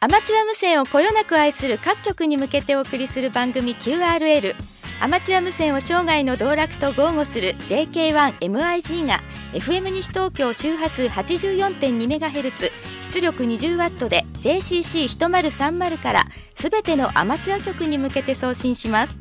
[0.00, 4.54] アマチュア無線をこよなく愛する各局に向けてお送りする番組 QRL
[5.00, 9.20] アマチュア無線を生涯の道楽と豪語する JK1MIG が
[9.52, 12.70] FM 西東京周波数 84.2MHz
[13.12, 16.24] 出力 20W で JCC1030 から
[16.62, 19.18] すべてのアマチュア局に向けて送信します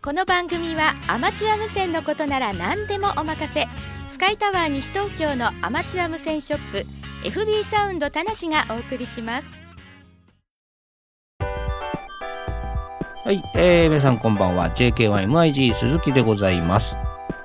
[0.00, 3.66] この番組はアマチュア無線のことなら何でもお任せ
[4.12, 6.84] スカイタワー西東京のアマチュア無線ショッ
[7.24, 9.46] プ FB サウンド田無がお送りします
[13.24, 14.70] はい、えー、皆さんこんばんは。
[14.70, 16.94] JK1MIG 鈴木でございます。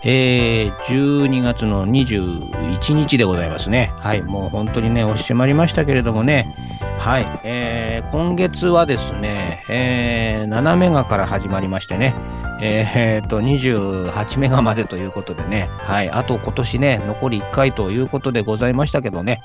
[0.03, 3.91] えー、12月の21日でございますね。
[3.97, 6.55] はい、もう本当にね、押し迫りましたけれどもね。
[6.97, 12.15] はい、えー、今月はですね、えー、7メガから始まりましてね。
[12.61, 15.69] えー、と、28メガまでということでね。
[15.79, 19.41] はい、あと今年ね、残り1回ということでございましたけどね。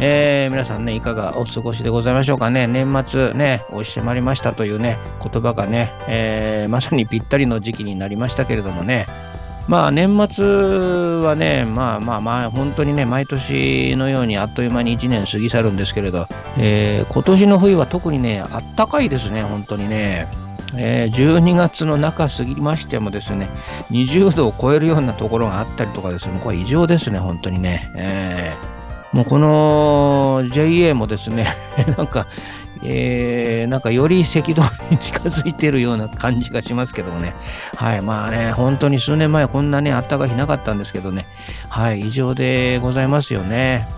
[0.00, 2.66] えー、皆さんね、いかがお過ごしでございましょうかね。
[2.66, 9.06] 年末ね、押し迫りましたというね、言葉がね、えー、まさにぴったりの時期になりましたけれどもね。
[9.68, 10.44] まあ年末
[11.20, 20.26] はね、まあまあまあ、本当にね、毎年のようにあっという間に1年過ぎ去るんですけれど、えー、今年の冬は特にね、あったかいですね、本当にね。
[20.74, 23.50] えー、12月の中過ぎましてもですね、
[23.90, 27.90] 20度を超えるようなところがあったりとかですね、これ異常ですね、本当にね。
[27.94, 28.77] えー、
[29.12, 31.46] もうこの JA もですね、
[31.96, 32.26] なんか、
[32.82, 37.34] えー、なんかより赤道に近づいてるような感じがしますけどもね。
[37.76, 41.26] はい、まあね、本当に数年前こんなね、あったかい日なかったんですけどね。
[41.68, 43.88] はい、異常でございますよね。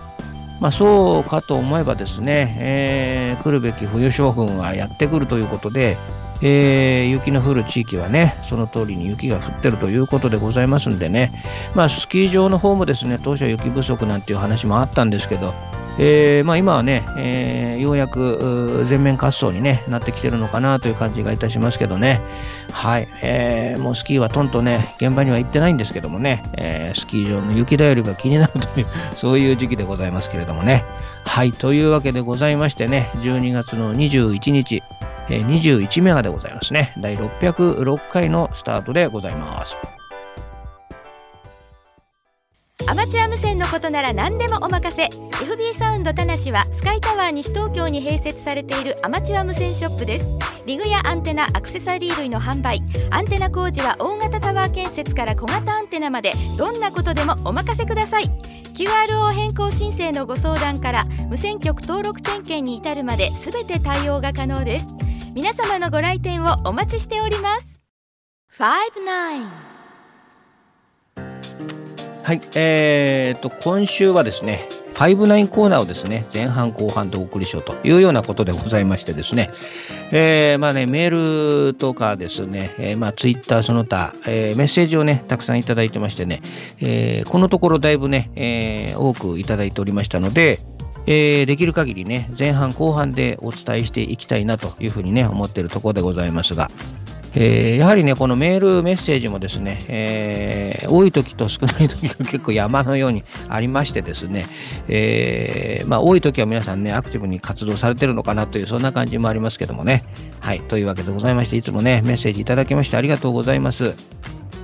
[0.61, 5.97] まあ、そうかと思えばですね、えー、来るべき冬将軍はやってくるということで、
[6.41, 11.31] えー、雪の降る地域はね、その通りに雪が降ってるということでございますんでね、
[11.75, 15.53] まあ、スキー場の方もですね、当初は雪不足なんていう話もあったんですけど、
[15.99, 22.21] えーまあ、今はね、えー、ようやく全面滑走に、ね、なってきてるのかなという感じがいたしますけどね、
[22.71, 23.07] はい。
[23.21, 30.85] えー、もうスキーはとんとね、現場には行ってないんですけどもね、え、スキー場の雪だよりが気になるという、 そういう時期でございますけれどもね。
[31.25, 34.81] はい、というわけでございましてね、12月の21日、
[35.27, 36.93] 21メガでございますね。
[37.01, 39.75] 第606回のスタートでございます。
[42.87, 45.05] アマチュア無線のことなら何でもお任せ。
[45.05, 50.25] FB サウンドたなしはスカイタワー西東京に併設されているアマチュア無線ショップです。
[50.65, 52.81] リグやアンテナアクセサリー類の販売。
[53.11, 56.33] アンテナ工事は大型タワー建設から小型アンテナまで。
[56.57, 58.25] どんなことでもお任せください。
[58.73, 64.87] QRO 変更申請のご相談から無線局登録点検に至るまで全て対応が可能です。
[65.33, 67.65] 皆様のご来店をお待ちしております。
[68.59, 68.63] 59
[72.21, 79.51] はい、えーと、今週はですね、59コーナーをですね、前半後半でお送りしようというようなことでございましてですね、
[80.11, 86.41] えー、まあね、メールとかですね、えー、まあツイッターその他、えー、メッセージをね、たくさんいただいてましてね、
[86.81, 90.59] えー、このところだいぶね、えー、多くいただいておりましたので、
[91.07, 96.69] えー、できる限りね、前半後半でお伝えしていきたいなというふうにね、思っているところでございますが、
[97.33, 104.45] えー、やはりね、このメール、メッセージもですね、えー、多い時と少ない時が結構山のようにありましてですね、
[104.89, 110.03] えー、まあ、多い時は皆さんね、アクティブに活動されてるのかなという、そんな感じもありますけどもね。
[110.39, 113.93] はい、というわけでございまして、いつもね、メッセージいただきましてありがとうございます。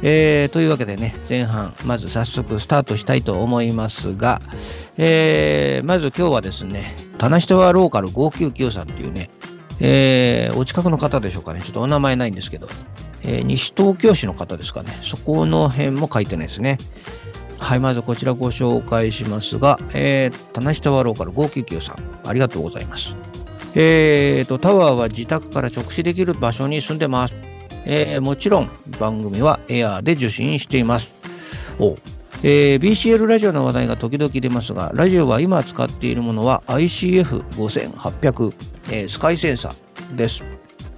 [0.03, 4.39] えー、というわけでね、前半、まず早速スタートしたいと思いますが、
[4.97, 9.29] えー、まず今日はですね、棚下はローカル599さんっていうね、
[9.79, 11.61] えー、お近くの方でしょうかね。
[11.61, 12.67] ちょっとお名前ないんですけど、
[13.23, 14.91] えー、西東京市の方ですかね。
[15.03, 16.77] そこの辺も書いてないですね。
[17.59, 21.97] はい、まずこちらご紹介しますが、えー、棚下はローカル599さん、
[22.27, 23.13] ありがとうございます。
[23.75, 27.46] えーと、タワーは自宅から直視できる場所に住んでます。
[27.89, 28.69] えー、もちろん
[28.99, 31.09] 番組はエアーで受信しています。
[31.79, 31.95] お
[32.43, 38.53] えー、BCL ラジオの話題が時々出ますが、ラジオは今使っているものは ICF5800、
[38.91, 40.43] えー、スカイセンサーです。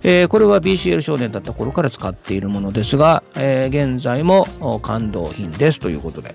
[0.01, 4.47] えー、これは BCL 少年だった頃から使っているものですが、えー、現在も
[4.81, 6.33] 感動品ですということで、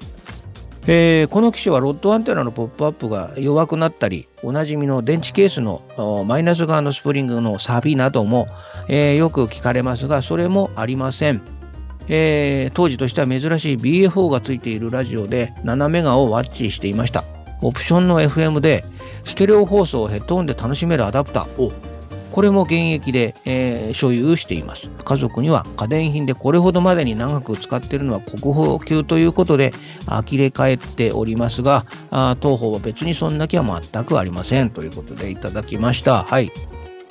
[0.86, 5.82] えー、この機種はロッドアンテナのポップアップが弱くなったり、おなじみの電池ケースの
[6.26, 8.48] マイナス側のスプリングの錆びなども、
[8.88, 11.42] えー、よく聞かれますが、それもありません。
[12.08, 17.24] えー、当時としては珍しい BFO がついているラジオで7メガをワッチしていました。
[17.62, 18.84] オプションの FM で
[19.24, 21.72] ステレオ放送をヘッドホンで楽しめるアダプターを
[22.34, 24.88] これも現役で、えー所有しています。
[25.04, 29.72] 家族には家電品でこれほどまでに長く使っているのは国宝級ということで
[30.06, 36.24] 呆れ返っておりますが、あ当方は別にそんな気は全くありませんということでいただきました。
[36.24, 36.50] はい。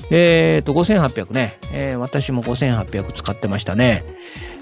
[0.10, 4.04] えーと、5800ね、えー私も5800使ってましたね。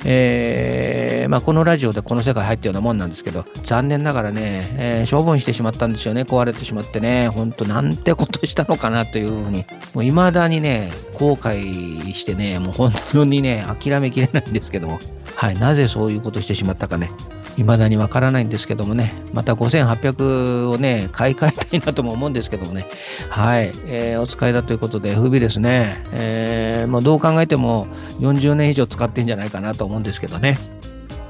[0.03, 14.99] えーまあ、このラジオでこの世界入ったようなもんなんですけど、残念ながらね、えー処分してしまったんですよね、壊れてしまってね、本当なんてことしたのかなというふうに、もう未だにね、後悔してね、もう本当にね、諦めきれないんですけども、
[15.35, 17.11] はい、なぜそういうことしてしまったかね、
[17.57, 22.87] 未だにわからないんですけどもね、また5800をね、買い替えたいなとも思うんですけどもね、
[23.29, 25.91] はい、えーお使いだということで、不備ですね。
[26.13, 27.87] えーもうどう考えても
[28.19, 30.57] 40年以上使ってんじゃないかなと思うんですけどね。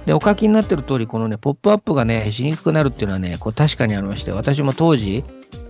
[0.05, 5.23] で、お書きになってる通り、このね、ポップアップがね、しにくくなるっていうのはね、こう確かにありまして、私も当時、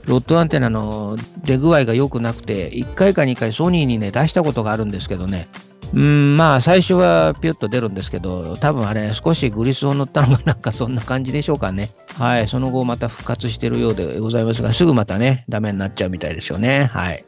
[0.06, 5.50] ロッドアンテナの出具合が良くなくて、1回か2回ソニーにね、出したことがあるんですけどね、
[5.94, 11.90] うん、まあ、最初はピュッと出るんですけど、多分あれ、少しグリスを塗ったのがなんかそんな感じでしょうかね。
[12.18, 16.90] はい、その後また復活してるようでございますが、すぐまたね、ダメになっちゃうみたいですよね。
[16.94, 17.24] はい。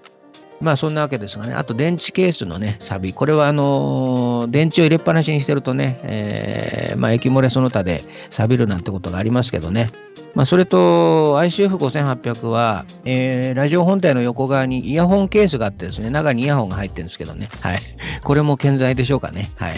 [0.62, 9.89] まあそんなわけですがね、あと電池ケースのね、錆これはあのー電池を入れっぱなしにしてるとね、えーまあ液漏れその他で錆びるなんてことがありますけどね、
[10.36, 17.80] まあそれと ICF5800 は、えーラジオ本体の横側にイヤホンケースがあってですね、中にイヤホンが入ってるんですけどね、はい。
[18.24, 19.74] これも健在でしょうかね、はい。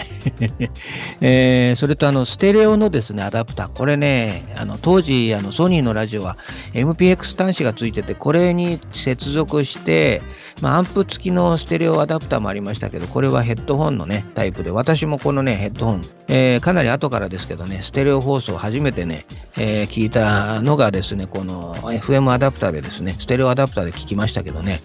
[1.20, 6.38] えーそれとあのステレオのですね、アダプター、これね、あの当時あのソニーのラジオは
[6.72, 10.22] MPX 端子がついてて、これに接続して、
[10.62, 19.26] まあ、アンプ付きのステレオアダプターもありましたけど、これはヘッドホンのね、タイプで、私もこのね、ヘッドホン、えーかなり後からですけどね、ステレオ放送初めてね、
[19.58, 24.80] えー聞いたのがですね、この FM アダプターでですね、ステレオアダプターで聞きましたけどね、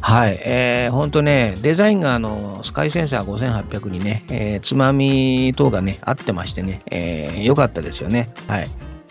[0.00, 8.30] はい、えー、本当ね、デザインがあのスカイセンサー5800にね、えーつまみ等がね、合ってましてね、えー、良かったですよね。
[8.46, 8.66] はい。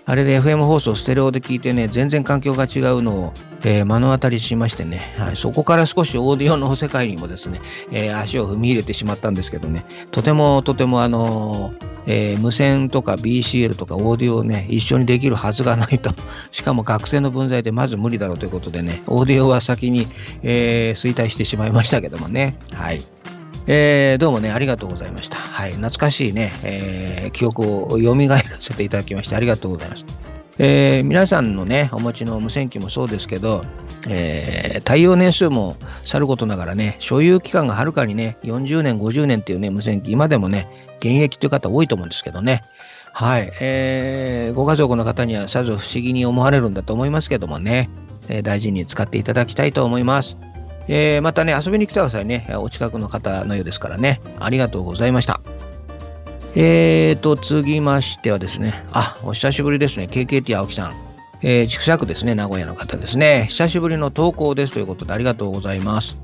[0.09, 3.33] あれで FM 放送ステレオで聞いてね、全然環境が違うのを、
[3.65, 7.59] えー目の当たりしましてね、はい、そこから少しオーディオの世界にもですね、
[7.91, 16.11] えー足を踏み入れてしまったんですけどね、とてもとてもあのーえー無線とか BCL とかオーディオをね、一緒にできるはずがないと、
[16.53, 20.07] しかも学生の分際でまず無理だろうということでね、オーディオは先に、
[20.41, 23.01] えー衰退してしまいましたけどもね、はい。
[23.69, 25.37] えーどうもね、ありがとうございました。
[25.37, 30.05] はい、懐かしいね、えー記憶を蘇らせていただきましてありがとうございます。
[30.57, 33.65] えー皆さんのね、お持ちの無線機もそうですけど、
[34.07, 35.75] えー対応年数も
[36.05, 42.63] さることながらね、所有期間がはるかにね、40年、50年っていうね、無線機、今でもね、現役という方多いと思うんですけどね。
[43.11, 47.89] はい、えーご家族の方にはさぞ不思議に思われるんだと思いますけどもね、
[48.29, 50.37] えー大事に使っていただきたいと思います。
[50.87, 52.47] えーまたね、遊びに来てくださいね。
[52.59, 54.21] お近くの方のようですからね。
[54.39, 55.41] ありがとうございました。
[56.55, 60.07] えーと、次ましてはですね、あ、お久しぶりですね。
[60.09, 60.93] KKT 青木さん。
[61.43, 63.45] えー、千種区ですね、名古屋の方ですね。
[63.49, 66.19] 久しぶりの投稿ですということでありがとうございます。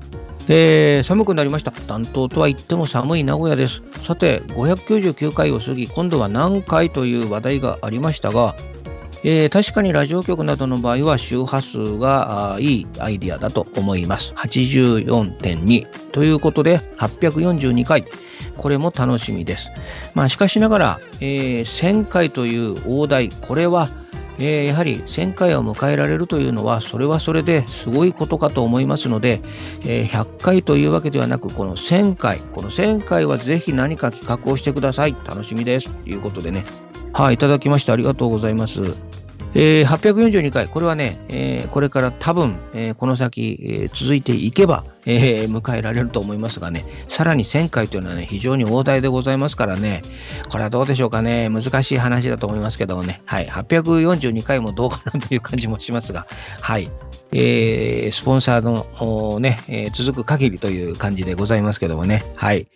[0.48, 1.70] えー寒くなりました。
[1.70, 3.82] 担当とは言っても寒い名古屋です。
[4.04, 8.56] さて、599回を過ぎ、今度は何回という話題がありましたが、
[9.26, 14.34] えー確かにラジオ局などの場合は周波数がいいアイディアだと思います。
[14.36, 18.04] 84.2ということで842回。
[18.58, 19.70] これも楽しみです。
[20.14, 23.88] まあしかしながら、えー1000回という大台、これは、
[24.38, 29.40] えーやはり1000回を迎えられるというのは、それはそれですごいことかと思いますので、
[29.86, 35.16] えー100回というわけではなく、この1000回、この1000回はぜひ何か企画をしてください。
[35.26, 35.88] 楽しみです。
[35.88, 36.64] ということでね。
[37.14, 39.13] はい、いただきましてありがとうございます。
[39.56, 50.02] えー842回、これはね、えーこれから多分、えーこの先、えー続いていけば、えー迎えられると思いますがね、さらに1000回というのはね、非常に大台でございますからね、
[50.50, 56.26] これはどうでしょうかね、難しい話だと思いますけどもね、はい、842回もどうかなという感じもしますが、
[56.60, 56.90] はい、
[57.32, 62.66] えースポンサーのね、えー続く限りという感じでございますけどもね、はい、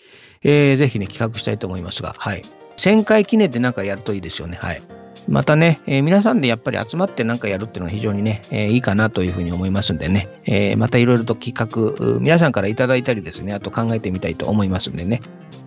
[0.44, 2.42] えーぜひね、企画したいと思いますが、はい、
[2.76, 4.97] 1000回記念でなんかやるといいですよね、はい。
[5.28, 15.20] またね、えー皆さんでやっぱり集まって何かやるっていうのは非常にね、えーいいかなというふうに思いますんでね、えーまたいろいろと企画、皆さんからいただいたりですね、あと考えてみたいと思いますんでね。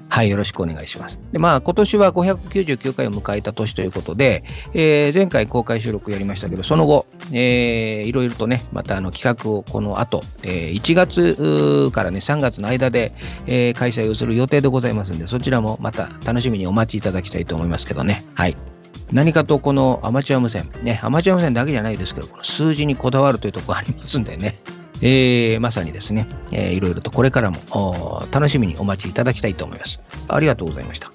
[0.09, 1.21] はい、よろしくお願いします。
[1.31, 13.13] で、まあ、今年は599回を迎えた年ということで、えー前回公開収録やりましたけど、その後、えーいろいろとね、またあの企画をこの後、えー1月からね、3月の間で、
[13.47, 18.25] えー開催をする予定でございますんで、そちらもまた楽しみにお待ちいただきたいと思いますけどね。
[18.33, 18.70] はい。
[19.11, 24.59] 何かとこのアマチュア無線、ね、アマチュア無線だけじゃないですけど、この数字にこだわるというところありますんでね。
[25.03, 29.99] えー、まさにですね、えー、いろいろとこれからも楽しみにお待ちいただきたいと思います。
[30.27, 31.11] ありがとうございました。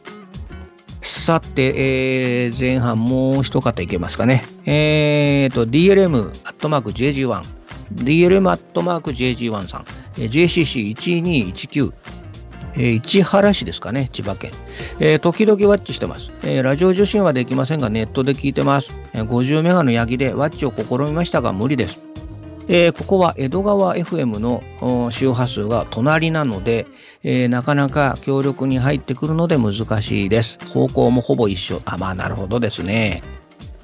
[1.03, 4.45] さて、えー、前半もう一方いけますかね。
[4.65, 7.43] えーと、DLM アットマーク JG1、
[7.95, 9.85] DLM アットマーク JG1 さん、
[10.17, 11.93] JCC1219、
[12.77, 14.51] えー、市原市ですかね、千葉県。
[15.01, 18.95] えー、時々ワッチしてます、えー、ラジオ受信はできませんが、ネットで聞いてます。
[19.13, 22.03] えー、50メガのヤギでワッチを試みましたが無理です。
[22.69, 24.63] えー、ここは江戸川 FM の
[25.13, 26.87] 周波数が隣なので、
[27.23, 30.59] えー、なかなか強力に入ってくるので難しいです。
[30.73, 31.81] 方向もほぼ一緒。
[31.85, 33.23] あ、まあなるほどですね。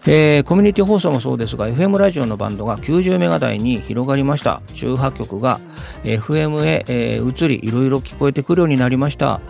[0.04, 4.60] えー、コミュニティ放送もそうですが、FM ラジオのバンドが90メガ台に広がりました。
[4.74, 5.60] 周波局が
[6.02, 9.40] FM へ、えー、移り、いろいろ聞こえてくるようになりました。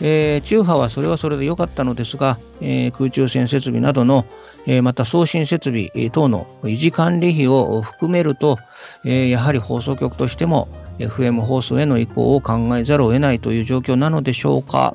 [0.00, 4.24] えー、中波はそれはそれで良かったのですが、えー、空中線設備などの、
[4.66, 8.58] えー、また送信設備等の維持管理費を含めると、
[9.04, 14.94] えー、やはり放送局としても FM 放送への移行を考えざるを得ないという状況なのでしょうか。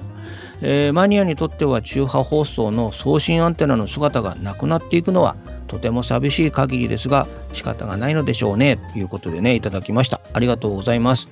[0.62, 5.36] えー、マニアにとっては中波放送の送信アンテナの姿がなくなっていくのは
[5.68, 10.22] とても寂しい限りですが仕方がないのでしょうねということでねいただきました。
[10.34, 11.28] ありがとうございます。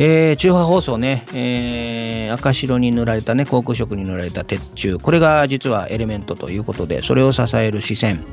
[0.00, 8.24] えー、中波放送ね、えー、赤白に塗られたね、航空色に塗られた鉄柱、これが実はエレメントということで、それを支える視線、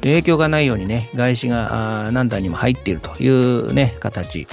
[0.00, 4.46] 影響がないようにね、外資が何段にも入っているというね、形。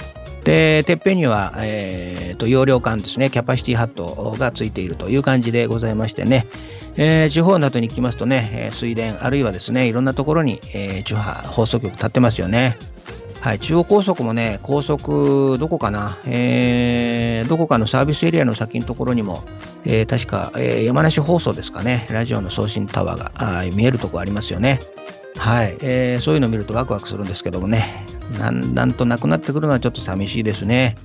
[0.48, 6.46] で、てっぺんには、えー、と、容量管ですね、キャパシティハットがついているという感じでございましてね、
[6.96, 12.78] えー、地方などに行きますとね、水田、あるいはですね、いろんなところに、えー、中波放送局立ってますよね。
[13.42, 19.44] はい、中央高速もね、高速、どこかな、えー、どこかのサービスエリアの先のところにも、
[19.84, 24.78] えー、確か、えー、山梨放送ですかね、ラジオの送信タワーが見えるとこありますよね。
[25.36, 28.06] はい、えー、そういうのを見るとワクワクするんですけどもね、
[28.38, 30.96] なんなんとなくなってくるのはちょっと寂しいですね。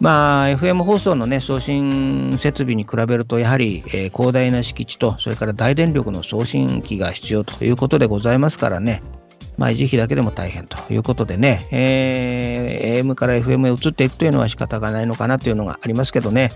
[0.00, 9.00] まあ、FM 放送の、ね、送信設備に比べると、やはり、えー、広大な敷地と、それから大電力の送信機が必要ということでございますからね、
[9.58, 16.50] まあ、維持費だけでも大変ということでね、えー、AM から FM へ移っていくというのは仕方がないのかなというのがありますけどね、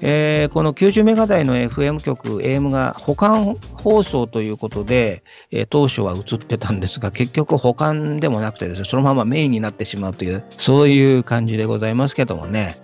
[0.00, 12.76] えー、この90メガ台の FM 局、AM が保管放送ということで、えー、当初は映ってたんですが、結局保管でもなくてですね、そのままメインになってしまうという、そういう感じでございますけどもね、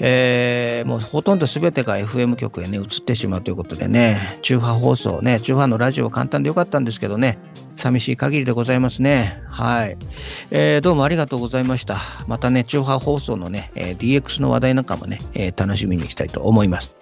[0.00, 7.38] えー、もうほとんど全てが FM 局へね、移ってしまうということでね、中波放送ね、中波のラジオ簡単でよかったんですけどね、
[7.76, 9.42] 寂しい限りでございますね。
[9.48, 9.96] はい。
[10.50, 11.98] えー、どうもありがとうございました。
[12.26, 16.96] またね、中波放送のね、えー、DX の話題なんかもね、えー、楽しみにしたいと思います。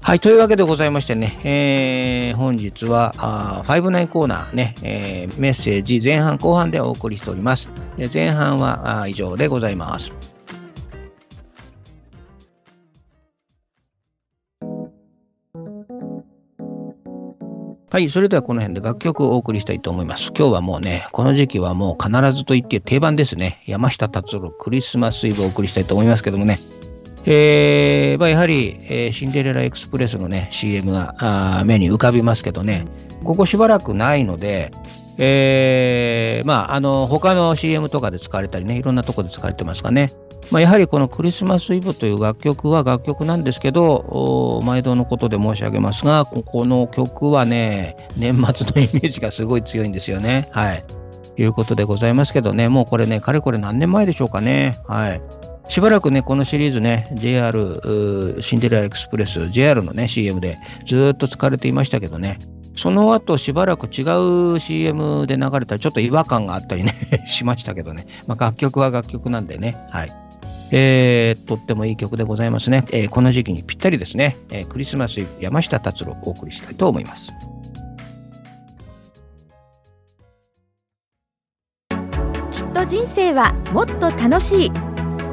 [0.00, 0.20] はい。
[0.20, 7.70] というわけでございましてね、えー、本日は、あ59コーナーね、えー、メッセージ前半後半でお送りしております。
[8.12, 10.12] 前半は以上でございます。
[17.94, 20.32] はい、それではこの辺で楽曲をお送りしたいと思います。
[20.36, 23.62] 今日はもうね、この時期はもう必ずと言って定番ですね。
[23.66, 26.58] 山下達郎クリスマスイブをお送りしたいと思いますけどもね。
[27.24, 32.84] えー、まあ、やはり、えー、シンデレラエクスプレスのね、CM が目に浮かびますけどね、
[33.22, 34.72] ここしばらくないので、
[35.18, 40.12] えー、まあ、あの、他の CM とかで使われたりね、いろんなとこで使われてますがね、
[40.50, 50.48] まあ、やはりこのクリスマスイブという楽曲は楽曲なんですけど、毎度のことで申し上げますが、ここの曲はね、年末のイメージがすごい強いんですよね。
[50.52, 50.84] はい。
[51.36, 54.78] いうことでございますけどね、もうこれね、かれこれ何年前でしょうかね。
[54.86, 55.20] はい。
[55.68, 62.38] しばらくね、このシリーズね、JR シンデレラエクスプレス、JR のね、CM でずっと使われていましたけどね、
[62.74, 64.02] その後しばらく違
[64.54, 66.92] う CM で流れたらちょっと違和感があったりね
[67.26, 70.12] しましたけどね、まあ、楽曲は楽曲なんでね、はい。
[70.72, 72.84] えー、とってもいい曲でございますね。
[72.90, 77.32] えー、この時期にぴったりですね、えー、クリスマス山下達郎お送りしたいと思います。
[82.50, 84.70] きっと人生はもっと楽しい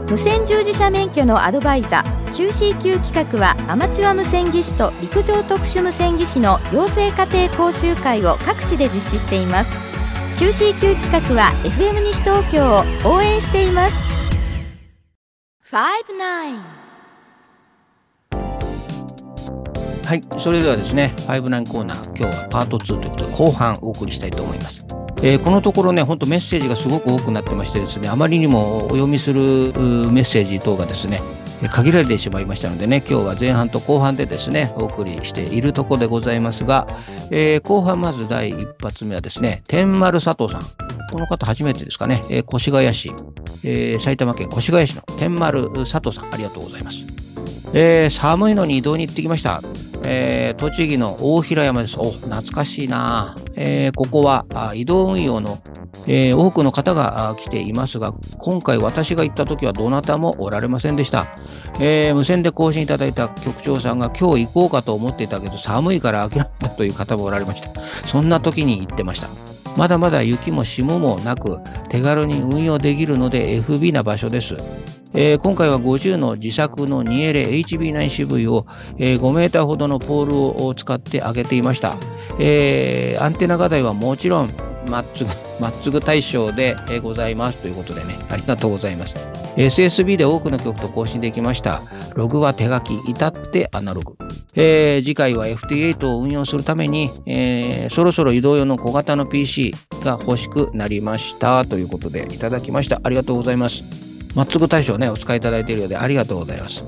[0.10, 9.70] 無線従事者免許のアドバイザー QCQ 企画はアマチュア無線技師と陸上特殊無線技師の養成家庭講習会を各地で実施しています。
[10.42, 12.84] QCQ 企画は FM 西東京を
[13.14, 13.94] 応援しています。
[20.06, 24.86] はいそれではですね59コーナー今日はパート2ということで後半お送りしたいと思います。
[25.24, 31.22] えー、このところね、本当メッセージがすごく多くなってましてですね、あまりにもお読みするメッセージ等がですね、
[31.70, 36.88] 限られてしまいましたのでね、今日は前半と後半でですね、お送りしているところでございますが、
[37.30, 40.92] えー、後半まず第一発目はですね、天丸佐藤さん。
[41.12, 43.12] この方初めてですかね、えー、越谷市、
[43.64, 46.98] えー、埼玉県越谷市の天丸佐藤さん、ありがとうございます。
[47.74, 49.62] えー、寒いのに移動に行ってきました。
[50.04, 51.96] えー、栃木の大平山です。
[51.98, 55.60] お、懐かしいな、えー、ここは移動運用の、
[56.08, 61.28] えー、多くの方が来ていますが、今回私が行った時はどなたもおられませんでした。
[61.80, 67.80] えー、無線で更新いただいた局長さんが今日行こうかと思っていたけど寒いから諦めたという方もおられました。
[68.08, 69.28] そんな時に行ってました。
[69.78, 74.56] まだまだ雪も霜もなく手軽に運用できるので FB な場所です。
[75.14, 78.66] えー、今回は50の自作の 2LHB9CV を、
[78.98, 81.98] えー、5メーターほどのポールを使って上げていました。
[82.40, 84.50] えー、アンテナ画題はもちろん
[84.90, 89.16] まっつぐ、 まっつぐ大賞でございますということでね、ありがとうございます。
[89.58, 91.82] SSB で多くの曲と更新できました。
[92.16, 94.16] ログは手書き、至ってアナログ。
[94.56, 103.00] えー、次回は FT8 を運用するために、えー、そろそろ移動用の小型の PC が欲しくなりましたということでいただきました。
[103.04, 104.11] ありがとうございます。
[104.36, 106.84] まっつぐ大賞ね、お使いいただいているようでありがとうございます。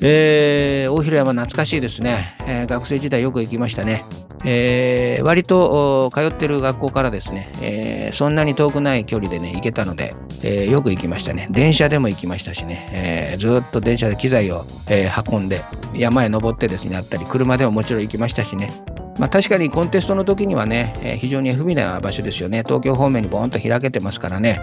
[0.00, 4.04] えー、大広山懐かしいですね、えー、学生時代よく行きましたね。
[4.44, 10.14] えー、割と通ってる学校からですね、えー、そんなに遠くない距離でね、行けたので、
[10.44, 11.48] えー、よく行きましたね。
[11.50, 15.62] 電車でも行きましたしね、えー、ずっと電車で機材を、えー、運んで、
[15.94, 18.70] 山へ登ってですね、あったり、車でももちろん行きましたしね、
[19.18, 22.62] まあ、確かにコンテストの時にはね、えー、非常に不備な場所ですよね。
[22.64, 24.60] 東京方面にボーンと開けてますからね、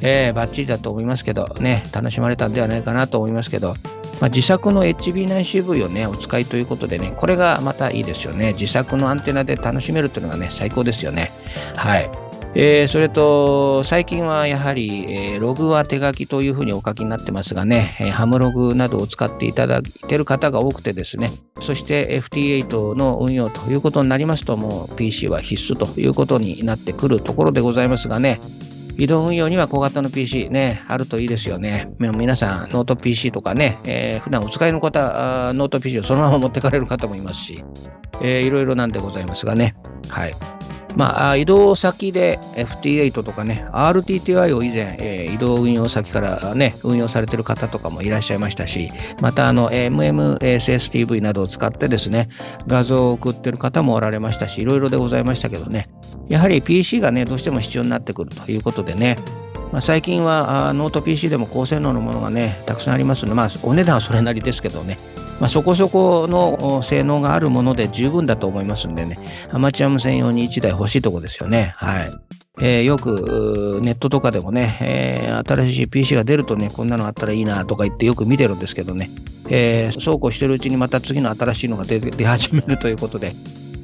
[0.00, 3.74] えー、バッチリだと思いますけど、ね、楽しまれたんではないかなと思いますけど、
[4.20, 8.54] まあ、自作の HB9CV をね、お使いということでね、これがまたいいですよね。
[8.54, 11.30] 自作のアンテナで楽しめるというのがね、最高ですよね。
[11.76, 12.27] はい。
[12.60, 28.40] えー、それと、最近はやはり、えー、ログは手書きというふうにお書きになってますがね、えー、ハムログなどを使っていただいている方が多くてですね、そして FT8 の運用ということになりますと、もう PC は必須ということになってくるところでございますがね、
[28.96, 31.92] 移動運用には小型の PC ね、あるといいですよね。
[32.00, 37.64] 皆さん、ノート PC とかね、えー、普段お使いの方、ノート PC をそのまま持ってかれる方もいますし、
[38.20, 39.76] えー、いろいろなんでございますがね。
[40.08, 40.34] はい。
[40.96, 52.28] まあ、移動先で FT8 とかね、RTTI を以前、えー、移動運用先からね、運用されてる方とかもいらっしゃいましたし、またあの MMSSTV などを使ってですね、
[52.66, 55.88] 画像を送ってる方もおられましたし、いろいろでございましたけどね、
[56.28, 59.18] やはり PC がね、どうしても必要になってくるということでね、
[59.72, 64.98] まあ、最近はノート PC でも高性能のものがね、たくさんありますので、まあ、お値段はそれなりですけどね、
[65.40, 69.18] まあ、そこそこの性能があるもので十分だと思いますんでね、
[69.52, 71.72] アマチュア無線用に1台欲しいとこですよね。
[71.76, 72.10] はい。
[72.60, 79.10] えー、よくネットとかでもね、えー、新しい PC が出るとね、こんなのあったらいいなとか言ってよく見てるんですけどね、
[79.48, 83.32] えー、そうこうしてるうちにまた次の新しいのが出出始めるということで、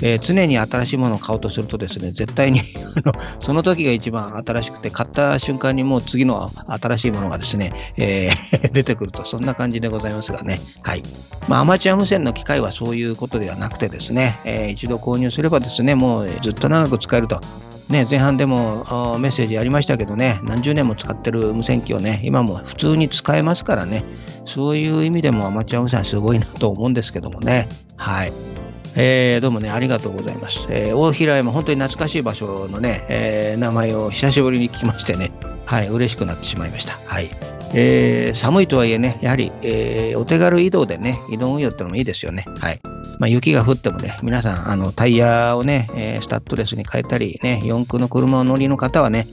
[0.03, 2.61] えー、常に新しいものを買おうとするとですね、絶対に
[3.41, 10.61] その時が一番新しくて、買った瞬間にもう次の新しいものがですね、えー 出てくると、そんな感じでございますがね。
[10.83, 11.03] はい。
[11.49, 17.41] まあ、アマチュア無線の機械はそういうことではなくてですね、えー、一度購入すればですね、もうずっと長く使えると。
[17.89, 24.05] ね、前半でもメッセージありましたけどね、何十年も使ってる無線機をね、今も普通に使えますからね、
[24.47, 27.69] そういう意味でもアマチュア無線すごいなと思うんですけどもね。
[27.97, 28.54] はい。
[28.97, 30.67] えー、どうもね、ありがとうございます。
[30.69, 35.33] えー、大平山、本当に懐かしい場所のね、えー、名前を久しぶりに聞きましてね、
[35.67, 36.93] はい、嬉しくなってしまいました。
[37.07, 37.29] はい。
[37.77, 42.45] えー、寒いとはいえね、やはり、えー、お手軽移動でね、移動運用ってのもいいですよね。
[42.61, 42.81] はい。
[43.19, 49.27] まあ、雪が降ってもね、皆さん、あの、タイヤをね、えー、スタッドレスに変えたり、ね、四駆の車を乗りの方はね、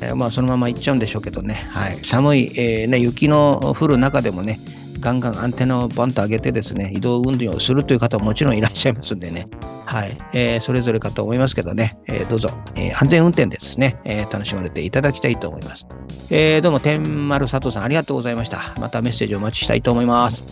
[0.00, 1.96] えー、まあ、そのまま行っちゃうんでしょうけどね、はい。
[2.02, 4.58] 寒い、えー、ね、雪の降る中でもね、
[5.04, 9.48] ガンガンアンテナをバンと上げてですね、移動運動をするという方ももちろんいらっしゃいますんでね、
[9.84, 15.84] はい、えー、それぞれかと思いますけどね、えー、どうぞ、えー、安全運転ですね、え、楽しまれていただきたいと思います。
[16.30, 18.60] え、どうも、天丸佐藤さんありがとうございました。
[18.80, 20.42] またメッセージお待ちしたいと思います。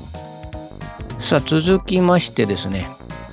[1.18, 2.86] さあ、続きましてですね、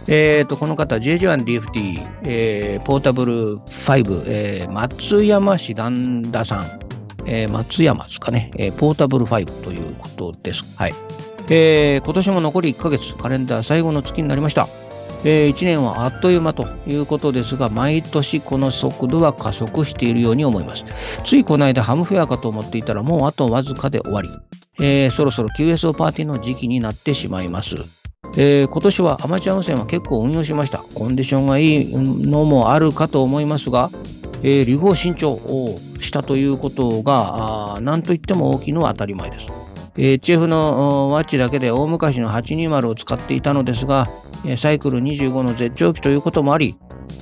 [0.08, 6.89] えー、とこの方、JG1DFT、えー、ポータブル5、えー、松山市旦那さん、
[7.26, 10.78] えー、松山ですかね、えー、ポータブル5ということです。
[10.78, 10.94] はい。
[11.50, 14.68] えー、今年も残り1ヶ月、カレンダー最後の月になりました。
[15.26, 20.86] えー、1年はあっという間ということですが、毎年この速度は加速しているように思います。
[21.26, 24.30] ついこの間ハムフェアかと思っていたら、もうあとわずかで終わり。
[24.80, 27.76] えー、そろそろ QSO パーティーの時期になってしまいます。
[28.38, 30.78] えー、今年はアマチュア無線は結構運用しました。
[30.94, 33.90] コンディションがいいのもあるかと思いますが、
[34.42, 39.48] えー、離合新調をしたということが、何といっても大きいのは当たり前です。
[39.96, 44.08] HF のワッチだけで大昔の820を使っていたのですが、
[44.58, 46.78] サイクル25の絶頂期ということもあり、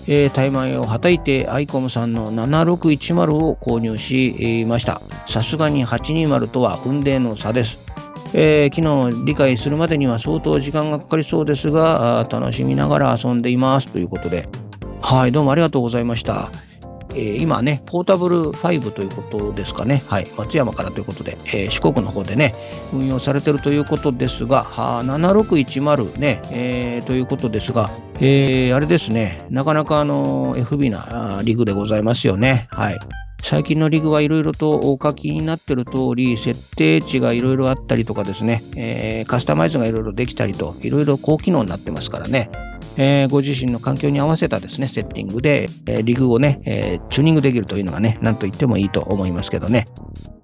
[0.07, 5.01] えー、タイマイをはたいてアイコムさんの7610を購入しました。
[5.27, 7.85] さすがに820とは運命の差です。
[8.33, 14.47] えー、昨日理解するまでには相当時間がかかりそうですが、楽しみながら遊んでいますということで。
[15.01, 16.51] はい、どうもありがとうございました。
[17.17, 22.53] え、今ね、ポータブル5ということですかね、はい、松山からということで、えー、四国の方でね、
[22.93, 32.67] 運用されてるということですが、は7610ね、えー、ということですが、えー、あれですね、なかなかあの FB なリグでございますよね。
[32.71, 32.99] はい。
[33.43, 42.49] 最近のリグはいろいろとお書きになってる通り、設定値がいろいろあったりとかですね、えー、カスタマイズがいろいろできたりと、いろいろ高機能になってますからね、
[42.97, 49.85] えー、ご自身の環境に合わせたですね、セッティングで、えー、リグをね、えー、チューニングできるというのがね、なんと言ってもいいと思いますけどね。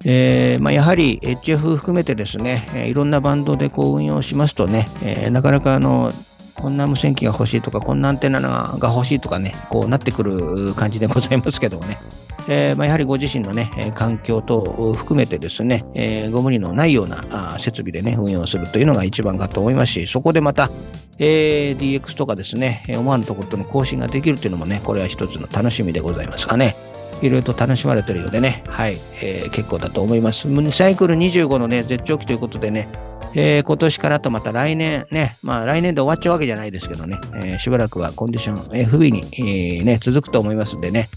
[0.06, 6.12] えーまあ、やはり HF 含めてですね、えー、いろんなバンドでこう運用しますとね、えー、なかなかあの、
[6.54, 11.98] こんな無線機が欲しいとか、こんなアンテナが欲しいとかね、こうなってくる感じでございますけどもね。
[12.48, 20.70] えーまあ、やはりご自身のね、環境等を含めてですね、えー、ご無理のないような設備でね、運用するというのが一番かと思いますし、そこでまた、
[21.18, 26.74] えー、DX とかですね、思わぬところとの更新ができるというのもね、これは一つの楽しみでございますかね。
[27.22, 30.48] いろいろと楽しまれてるようでね、はい、えー、結構だと思います。
[30.72, 32.88] サイクル25のね、絶頂期ということでね、
[33.34, 41.08] えー、今年からとまた来年ね、まあ来年で終わっちゃうわけじゃないですけどね、えー、しばらくはコンディション FB に、えー、ね、続くと思いますんでね、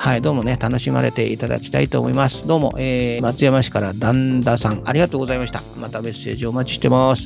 [0.00, 2.46] はい、どうもね、楽しまれていただきたいと思います。
[2.46, 5.60] どうも、えー、松山市から旦那さん、ありがとうございました。
[5.76, 7.24] またメッセージお待ちしてます。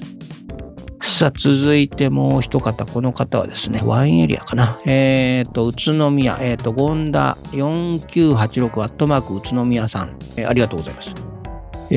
[1.01, 4.81] さあ、続いてもう一方、この方はですね、ワインエリアかな。
[4.87, 11.32] えっ、ー、と、宇都宮、えっ、ー、と、ゴンダ4986アットマーク宇都宮さん、えー、ありがとうございます。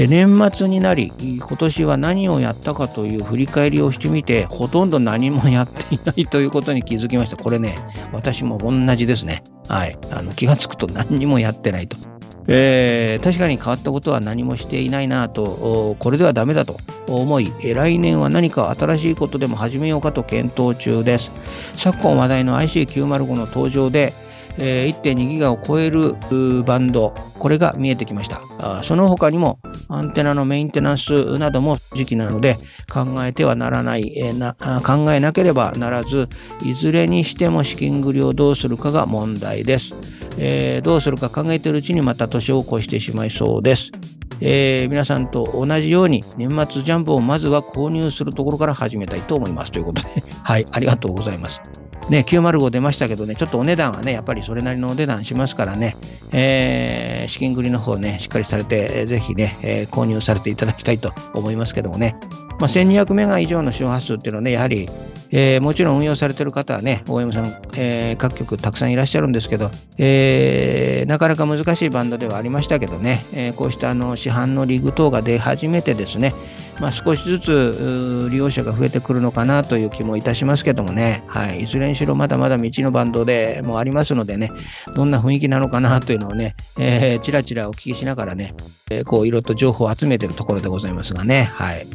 [0.07, 7.37] 年末になり、今年は何をやったかという振り返りをしてみて、ほとんど何もやっていないということに気づきました。
[7.37, 7.77] これね、
[8.11, 9.43] 私も同じですね。
[9.69, 9.97] はい。
[10.11, 11.97] あの気がつくと何にもやってないと。
[12.47, 16.77] えー、確かに変わったことは何もしていないなと、これではダメだと
[17.07, 21.31] 思い、来年は何か新しいことでも始めようかと検討中です。
[21.73, 24.13] 昨今話題の IC905 の登場で、
[24.57, 26.15] え、1.2ギガを超える
[26.63, 28.83] バンド、これが見えてきました。
[28.83, 32.57] その他にもアンテナのメンテナンスなども時期なので
[32.91, 36.29] 考えてはならない、え、な考えなければならず、
[36.63, 39.93] いずれにしても資金繰りをどうするかが問題です。
[40.37, 43.91] え、どうするか考えているうちにまた年を越してしまいそうです。
[44.41, 51.61] えー、皆さんと同じように年末ジャンプをまずは購入するところから始めたいと思いますということで、はい、ありがとうございます。
[52.09, 55.97] ね、905出ましたけどね、ちょっとお値段はね、やっぱりそれなりのお値段しますからね、
[56.31, 62.15] えー、資金繰りの方ね、しっかりされて、ぜひね、えー、購入されていただきたいと思いますけどもね、
[62.59, 64.87] まあ、1200メガ以上の周波数っていうのはね、やはり、
[65.31, 76.33] えー、もちろん運用されてる方はね、OM さん、えー、各局たくさんいらっしゃるんですけど、えー、なかなか難しいバンドではありましたけどね、えこうしたあの市販のリグ等が出始めてですね、
[76.79, 84.51] まあ、少しずつ利用者が増えてくるのかなという気もいたしますけどもね、はい、いずれにしろまだまだ道のバンドでもありますのでね、
[84.93, 88.53] どんな雰囲気なのかなというのをね、えー、ちらちらお聞きしながらね、
[88.91, 91.87] えー、こういろいろと情報を集めているところでございますがね、はい。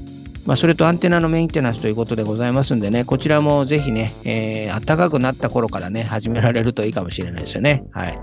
[0.47, 7.85] まあ、それとアンテナのメンテナンスということでございますんでね、こちらもぜひね、えー、暖かくなった頃からね、始められるといいかもしれないですよね。
[7.93, 8.19] はい。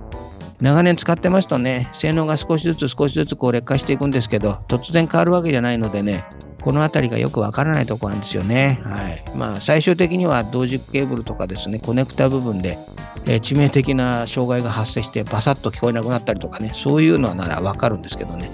[0.59, 6.25] 長年使ってますとね、性能が少しずつ少しずつこう劣化していくんですけど、突然変わるわけじゃないのでね、
[6.67, 8.81] この辺りがよくわからないとこなんですよね。
[8.83, 12.77] はいまあ、最終的には同軸ケーブルとかですね、コネクタ部分で、
[13.25, 18.51] え、致命的な障害が発生してバサッと聞こえなくなったりとかね、そういうのならわかるんですけどね。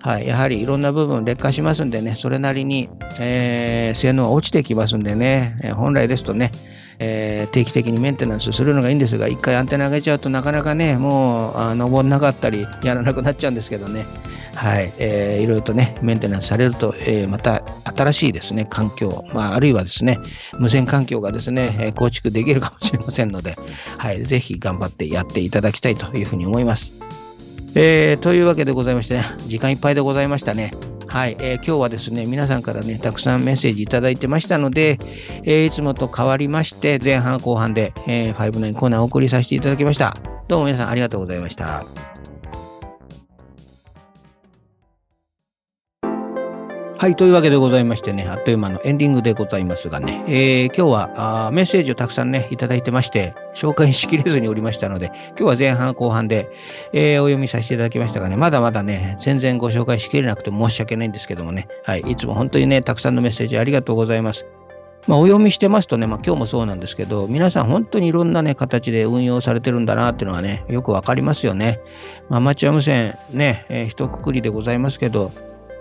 [0.00, 6.52] はい、やはりいろんな部分劣化しますんでね、それなりに、えー、性能は落ちてきますんでね、えー、本来ですとね、
[7.00, 14.04] えー、定期的にメンテナンスするのがいいんですが、一回アンテナ上げちゃうとなかなかね、もうあ登んなかったり、やらなくなっちゃうんですけどね、
[14.56, 20.18] はい、えー、いろいろとね、メンテナンスされると、えー、また新しいですね、環境、まあ、あるいはですね、
[20.58, 23.56] 無線環境がですね、構築できるかもしれませんので、
[23.98, 26.92] はい、ぜひ頑張ってやっていただきたいというふうに思います。
[27.74, 30.72] えー、というわけでございましてね、時間いっぱいでございましたね。
[31.06, 34.98] はい、えー、今日はですね、皆さんからね、たくさんメッセージいただいてましたので、
[35.44, 40.16] えー、いつもと変わりまして、前半後半で、えー、59コーナーをお送りさせていただきました。
[40.48, 42.05] どうも皆さんありがとうございました。
[46.98, 56.50] はい、というわけでございましてね、あっという間のエンディングでございますがね、えー、今日はあメッセージをたくさんね、いただいてまして、紹介しきれずにおりましたので、今日は前半後半で、
[56.94, 64.46] えー、お読みさせていただきましたがね、まだまだね、全然ご紹介しきれなくて申し訳ないんですけどもね、はい、いつも本当にね、たくさんのメッセージありがとうございます。
[65.06, 71.78] まあ、お読みしてますとね、まあ、今日もそうなんですけど、皆さん本当にいろんなね、形で運用されてるんだなっていうのはね、よくわかりますよね。
[72.30, 75.30] まあ、アマチュア無線ね、えー、一括りでございますけど、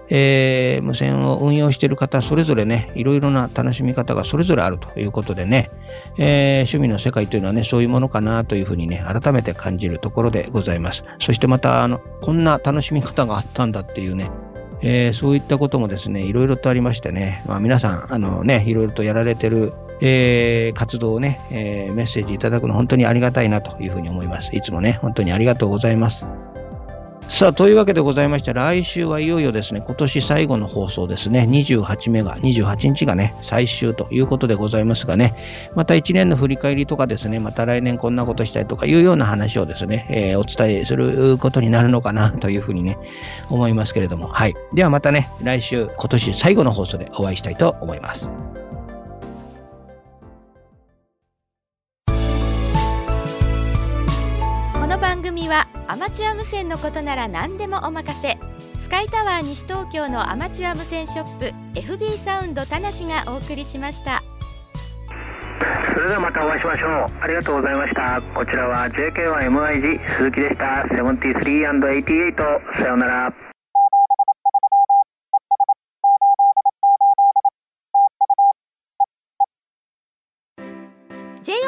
[0.09, 5.71] えー、無線を運用している方、それぞれね、いろいろな楽しみ方がそれぞれあるということでね、
[6.17, 11.03] えー、趣味の世界というのはね、そういうものかなというふうにね、改めて感じるところでございます。
[11.19, 14.29] そしてまた、あの、こんな楽しみ方があったんだっていうね、
[14.81, 24.55] えー、そういったこともですね、いろいろとありましてね、まあ、皆さん、あのね、いろいろとやられてる、えー、活動をね、えー、メッセージいただくの本当にありがたいなというふうに思います。
[24.55, 26.27] いつもね、本当にありがとうございます。
[27.29, 35.33] さあ、というわけでございまして、来週はいよいよですね、今年最後の放送ですね、28目が、28日がね、最終ということでございますがね、
[35.75, 42.97] また1年の振り返りとかですね、また来年こんなことしたいとかいうような話をですね、えー、お伝えすることになるのかなというふうにね、
[43.49, 44.55] 思いますけれども、はい。
[44.73, 48.29] ではまたね、来週、今年最後の放送でお会いしたいと思います。
[55.45, 58.37] 組はアマチュア無線のことなら何でもお任せ。
[58.81, 64.23] スカイタワー西東京のアマチュア無線ショップ FB サウンド田無がお送りしました。
[65.93, 67.11] それではまたお会いしましょう。
[67.21, 68.21] ありがとうございました。
[68.33, 70.65] こちらは JK1MIG 鈴木でした。
[70.89, 73.44] 73&88 さようなら。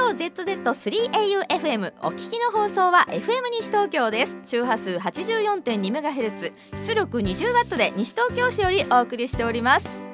[0.07, 4.37] JOZZ3AUFM お聞きの放送は FM 西東京です。
[4.45, 6.53] 周波数 84.2MHz
[6.87, 10.06] 出力 20W で西東京市よりお送りしております。